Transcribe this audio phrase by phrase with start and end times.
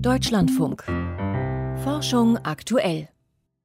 [0.00, 0.84] Deutschlandfunk.
[1.84, 3.08] Forschung aktuell.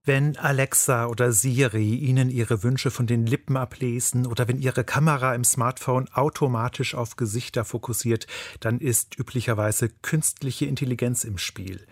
[0.05, 5.35] Wenn Alexa oder Siri Ihnen Ihre Wünsche von den Lippen ablesen oder wenn Ihre Kamera
[5.35, 8.25] im Smartphone automatisch auf Gesichter fokussiert,
[8.59, 11.85] dann ist üblicherweise künstliche Intelligenz im Spiel.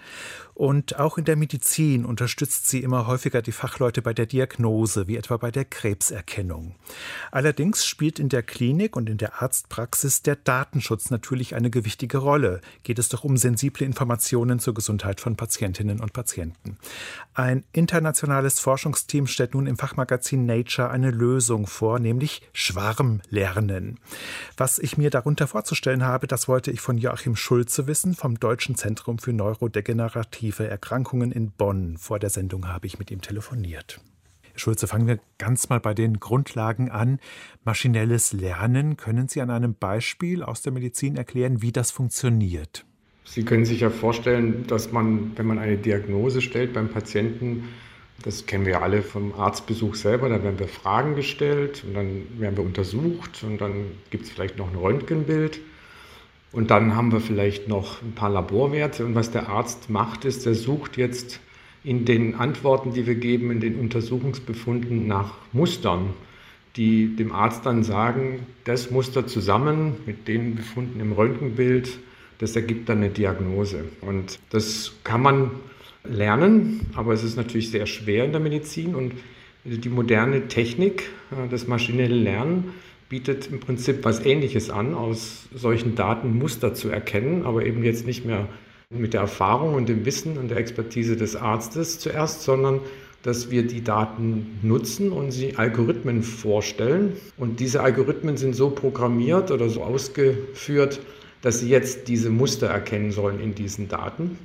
[0.57, 5.15] Und auch in der Medizin unterstützt sie immer häufiger die Fachleute bei der Diagnose, wie
[5.15, 6.73] etwa bei der Krebserkennung.
[7.29, 12.61] Allerdings spielt in der Klinik und in der Arztpraxis der Datenschutz natürlich eine gewichtige Rolle.
[12.81, 16.79] Geht es doch um sensible Informationen zur Gesundheit von Patientinnen und Patienten.
[17.35, 23.99] Ein internationales Forschungsteam stellt nun im Fachmagazin Nature eine Lösung vor, nämlich Schwarmlernen.
[24.57, 28.75] Was ich mir darunter vorzustellen habe, das wollte ich von Joachim Schulze wissen vom Deutschen
[28.75, 31.97] Zentrum für Neurodegenerative degenerative Erkrankungen in Bonn.
[31.97, 33.99] Vor der Sendung habe ich mit ihm telefoniert.
[34.41, 37.19] Herr Schulze, fangen wir ganz mal bei den Grundlagen an.
[37.63, 38.97] Maschinelles Lernen.
[38.97, 42.85] Können Sie an einem Beispiel aus der Medizin erklären, wie das funktioniert?
[43.25, 47.65] Sie können sich ja vorstellen, dass man, wenn man eine Diagnose stellt beim Patienten,
[48.23, 52.39] das kennen wir ja alle vom Arztbesuch selber, da werden wir Fragen gestellt und dann
[52.39, 55.59] werden wir untersucht und dann gibt es vielleicht noch ein Röntgenbild.
[56.51, 59.05] Und dann haben wir vielleicht noch ein paar Laborwerte.
[59.05, 61.39] Und was der Arzt macht, ist, er sucht jetzt
[61.83, 66.13] in den Antworten, die wir geben, in den Untersuchungsbefunden nach Mustern,
[66.75, 71.99] die dem Arzt dann sagen, das Muster zusammen mit den Befunden im Röntgenbild,
[72.39, 73.85] das ergibt dann eine Diagnose.
[74.01, 75.51] Und das kann man
[76.03, 78.95] lernen, aber es ist natürlich sehr schwer in der Medizin.
[78.95, 79.13] Und
[79.65, 82.73] die moderne Technik, äh, das maschinelle Lernen,
[83.09, 88.05] bietet im Prinzip was Ähnliches an, aus solchen Daten Muster zu erkennen, aber eben jetzt
[88.05, 88.47] nicht mehr
[88.89, 92.81] mit der Erfahrung und dem Wissen und der Expertise des Arztes zuerst, sondern
[93.23, 97.13] dass wir die Daten nutzen und sie Algorithmen vorstellen.
[97.37, 101.01] Und diese Algorithmen sind so programmiert oder so ausgeführt,
[101.41, 104.37] dass sie jetzt diese Muster erkennen sollen in diesen Daten.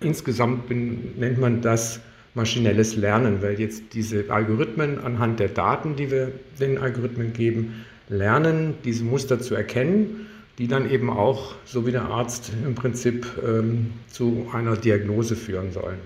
[0.00, 2.00] Insgesamt nennt man das
[2.34, 8.74] maschinelles Lernen, weil jetzt diese Algorithmen anhand der Daten, die wir den Algorithmen geben, lernen,
[8.84, 10.26] diese Muster zu erkennen,
[10.58, 15.72] die dann eben auch, so wie der Arzt im Prinzip, ähm, zu einer Diagnose führen
[15.72, 15.98] sollen.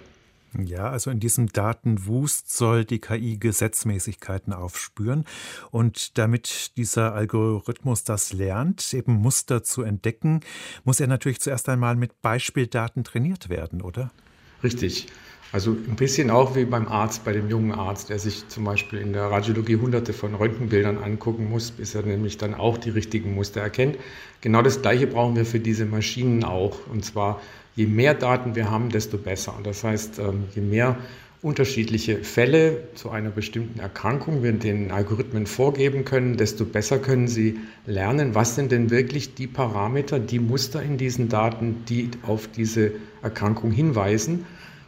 [0.64, 5.24] Ja, also in diesem Datenwust soll die KI Gesetzmäßigkeiten aufspüren.
[5.72, 10.40] Und damit dieser Algorithmus das lernt, eben Muster zu entdecken,
[10.84, 14.12] muss er natürlich zuerst einmal mit Beispieldaten trainiert werden, oder?
[14.64, 15.06] Richtig.
[15.52, 18.98] Also ein bisschen auch wie beim Arzt, bei dem jungen Arzt, der sich zum Beispiel
[18.98, 23.34] in der Radiologie hunderte von Röntgenbildern angucken muss, bis er nämlich dann auch die richtigen
[23.36, 23.96] Muster erkennt.
[24.40, 26.88] Genau das Gleiche brauchen wir für diese Maschinen auch.
[26.90, 27.40] Und zwar,
[27.76, 29.54] je mehr Daten wir haben, desto besser.
[29.56, 30.98] Und das heißt, ähm, je mehr
[31.44, 37.58] unterschiedliche Fälle zu einer bestimmten Erkrankung wir den Algorithmen vorgeben können, desto besser können sie
[37.84, 42.92] lernen, was sind denn wirklich die Parameter, die Muster in diesen Daten, die auf diese
[43.22, 44.46] Erkrankung hinweisen.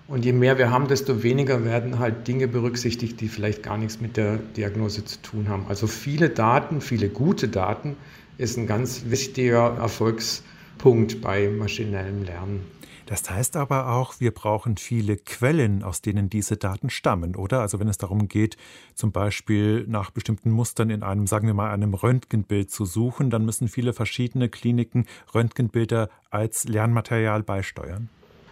[0.08, 4.00] Und je mehr wir haben, desto weniger werden halt Dinge berücksichtigt, die vielleicht gar nichts
[4.00, 5.66] mit der Diagnose zu tun haben.
[5.68, 7.96] Also viele Daten, viele gute Daten
[8.38, 12.60] ist ein ganz wichtiger Erfolgspunkt bei maschinellem Lernen.
[13.06, 17.60] Das heißt aber auch, wir brauchen viele Quellen, aus denen diese Daten stammen, oder?
[17.60, 18.56] Also wenn es darum geht,
[18.94, 23.44] zum Beispiel nach bestimmten Mustern in einem, sagen wir mal, einem Röntgenbild zu suchen, dann
[23.44, 28.08] müssen viele verschiedene Kliniken Röntgenbilder als Lernmaterial beisteuern.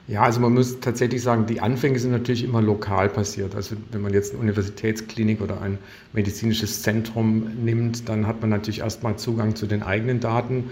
[0.07, 3.55] Ja, also man muss tatsächlich sagen, die Anfänge sind natürlich immer lokal passiert.
[3.55, 5.79] Also wenn man jetzt eine Universitätsklinik oder ein
[6.13, 10.71] medizinisches Zentrum nimmt, dann hat man natürlich erstmal Zugang zu den eigenen Daten.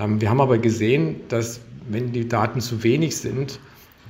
[0.00, 3.60] Ähm, wir haben aber gesehen, dass wenn die Daten zu wenig sind,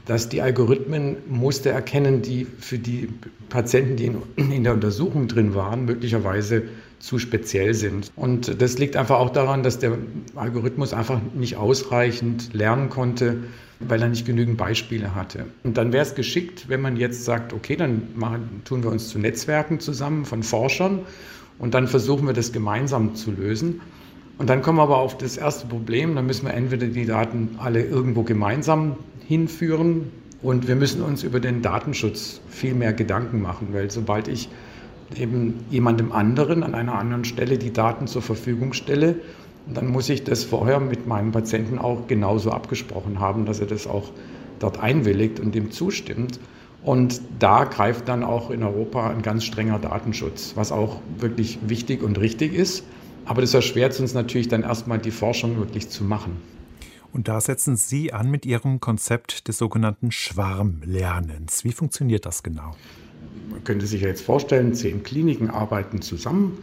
[0.06, 3.08] dass die Algorithmen Muster erkennen, die für die
[3.48, 6.64] Patienten, die in, der Untersuchung drin waren, möglicherweise
[6.98, 8.10] zu speziell sind.
[8.16, 9.98] Und das liegt einfach auch daran, dass der
[10.34, 13.38] Algorithmus einfach nicht ausreichend lernen konnte,
[13.80, 15.46] weil er nicht genügend Beispiele hatte.
[15.64, 19.08] Und dann wäre es geschickt, wenn man jetzt sagt, okay, dann machen, tun wir uns
[19.08, 21.00] zu Netzwerken zusammen von Forschern
[21.58, 23.80] und dann versuchen wir das gemeinsam zu lösen.
[24.38, 27.56] Und dann kommen wir aber auf das erste Problem, dann müssen wir entweder die Daten
[27.58, 30.10] alle irgendwo gemeinsam hinführen
[30.42, 34.48] und wir müssen uns über den Datenschutz viel mehr Gedanken machen, weil sobald ich
[35.16, 39.16] eben jemandem anderen an einer anderen Stelle die Daten zur Verfügung stelle,
[39.72, 43.86] dann muss ich das vorher mit meinem Patienten auch genauso abgesprochen haben, dass er das
[43.86, 44.10] auch
[44.58, 46.40] dort einwilligt und dem zustimmt.
[46.82, 52.02] Und da greift dann auch in Europa ein ganz strenger Datenschutz, was auch wirklich wichtig
[52.02, 52.84] und richtig ist.
[53.24, 56.36] Aber das erschwert uns natürlich dann erstmal die Forschung wirklich zu machen.
[57.12, 61.62] Und da setzen Sie an mit Ihrem Konzept des sogenannten Schwarmlernens.
[61.62, 62.74] Wie funktioniert das genau?
[63.50, 66.58] Man könnte sich ja jetzt vorstellen, zehn Kliniken arbeiten zusammen.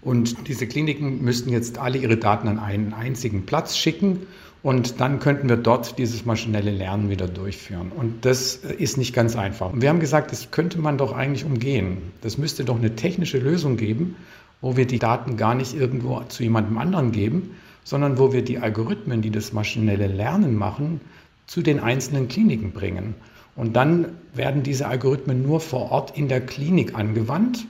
[0.00, 4.20] Und diese Kliniken müssten jetzt alle ihre Daten an einen einzigen Platz schicken
[4.62, 7.92] Und dann könnten wir dort dieses maschinelle Lernen wieder durchführen.
[7.96, 9.72] Und das ist nicht ganz einfach.
[9.72, 12.12] Und wir haben gesagt, das könnte man doch eigentlich umgehen.
[12.20, 14.16] Das müsste doch eine technische Lösung geben,
[14.60, 18.58] wo wir die Daten gar nicht irgendwo zu jemandem anderen geben, sondern wo wir die
[18.58, 21.00] Algorithmen, die das maschinelle Lernen machen,
[21.46, 23.14] zu den einzelnen Kliniken bringen.
[23.56, 27.66] Und dann werden diese Algorithmen nur vor Ort in der Klinik angewandt.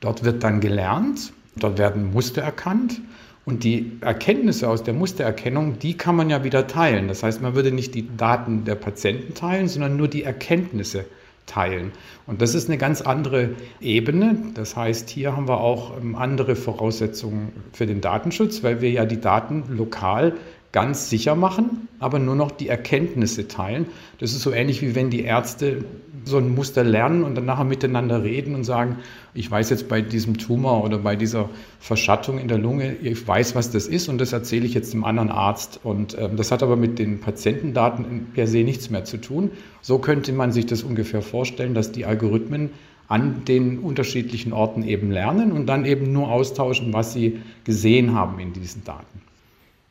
[0.00, 3.00] Dort wird dann gelernt, dort werden Muster erkannt
[3.48, 7.08] und die Erkenntnisse aus der Mustererkennung, die kann man ja wieder teilen.
[7.08, 11.06] Das heißt, man würde nicht die Daten der Patienten teilen, sondern nur die Erkenntnisse
[11.48, 11.90] teilen.
[12.26, 13.50] Und das ist eine ganz andere
[13.80, 14.36] Ebene.
[14.54, 19.04] Das heißt, hier haben wir auch ähm, andere Voraussetzungen für den Datenschutz, weil wir ja
[19.04, 20.34] die Daten lokal
[20.70, 23.86] ganz sicher machen, aber nur noch die Erkenntnisse teilen.
[24.18, 25.84] Das ist so ähnlich wie wenn die Ärzte
[26.24, 28.98] so ein Muster lernen und dann nachher miteinander reden und sagen,
[29.34, 31.48] ich weiß jetzt bei diesem Tumor oder bei dieser
[31.80, 35.04] Verschattung in der Lunge, ich weiß, was das ist und das erzähle ich jetzt dem
[35.04, 35.80] anderen Arzt.
[35.82, 39.50] Und ähm, das hat aber mit den Patientendaten per se nichts mehr zu tun.
[39.80, 42.70] So könnte man sich das ungefähr vorstellen, dass die Algorithmen
[43.08, 48.38] an den unterschiedlichen Orten eben lernen und dann eben nur austauschen, was sie gesehen haben
[48.38, 49.27] in diesen Daten.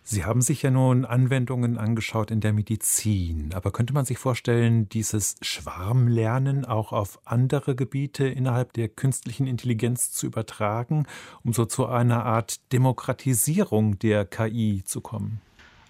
[0.10, 4.88] Sie haben sich ja nun Anwendungen angeschaut in der Medizin, aber könnte man sich vorstellen,
[4.88, 11.08] dieses Schwarmlernen auch auf andere Gebiete innerhalb der künstlichen Intelligenz zu übertragen,
[11.44, 15.42] um so zu einer Art Demokratisierung der KI zu kommen?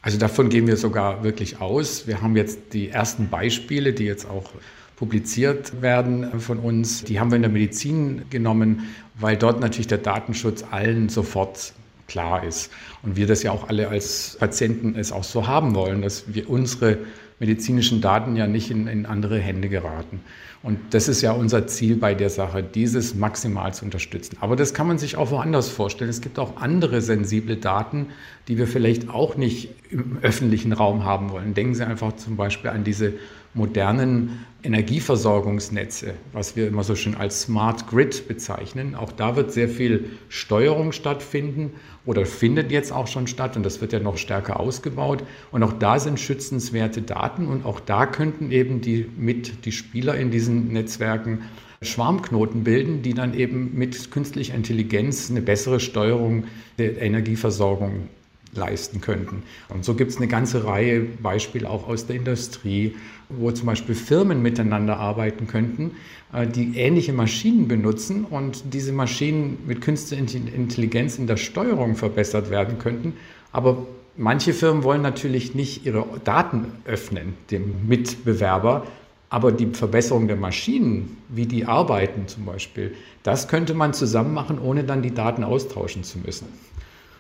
[0.02, 2.08] Also davon gehen wir sogar wirklich aus.
[2.08, 4.50] Wir haben jetzt die ersten Beispiele, die jetzt auch
[4.96, 10.00] publiziert werden von uns, die haben wir in der Medizin genommen, weil dort natürlich der
[10.00, 11.74] Datenschutz allen sofort
[12.08, 12.72] klar ist.
[13.04, 16.50] Und wir das ja auch alle als Patienten es auch so haben wollen, dass wir
[16.50, 16.98] unsere
[17.40, 20.22] medizinischen Daten ja nicht in, in andere Hände geraten.
[20.64, 24.38] Und das ist ja unser Ziel bei der Sache, dieses maximal zu unterstützen.
[24.42, 26.10] Aber das kann man sich auch woanders vorstellen.
[26.10, 28.08] Es gibt auch andere sensible Daten,
[28.48, 31.54] die wir vielleicht auch nicht im öffentlichen Raum haben wollen.
[31.54, 33.14] Denken Sie einfach zum Beispiel an diese
[33.58, 38.96] modernen Energieversorgungsnetze, was wir immer so schön als Smart Grid bezeichnen.
[38.96, 41.72] Auch da wird sehr viel Steuerung stattfinden
[42.06, 45.24] oder findet jetzt auch schon statt und das wird ja noch stärker ausgebaut.
[45.52, 50.16] Und auch da sind schützenswerte Daten und auch da könnten eben die mit die Spieler
[50.16, 51.44] in diesen Netzwerken
[51.82, 56.46] Schwarmknoten bilden, die dann eben mit künstlicher Intelligenz eine bessere Steuerung
[56.80, 58.10] der Energieversorgung
[58.58, 59.44] leisten könnten.
[59.70, 62.96] Und so gibt es eine ganze Reihe Beispiele auch aus der Industrie,
[63.30, 65.92] wo zum Beispiel Firmen miteinander arbeiten könnten,
[66.34, 72.50] äh, die ähnliche Maschinen benutzen und diese Maschinen mit künstlicher Intelligenz in der Steuerung verbessert
[72.50, 73.14] werden könnten.
[73.52, 78.86] Aber manche Firmen wollen natürlich nicht ihre Daten öffnen, dem Mitbewerber.
[79.30, 84.58] Aber die Verbesserung der Maschinen, wie die arbeiten zum Beispiel, das könnte man zusammen machen,
[84.58, 86.48] ohne dann die Daten austauschen zu müssen.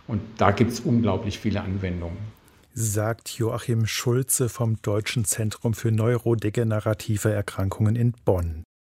[0.07, 2.17] Und da gibt es unglaublich viele Anwendungen.
[2.73, 8.63] Sagt Joachim Schulze vom Deutschen Zentrum für neurodegenerative Erkrankungen in Bonn.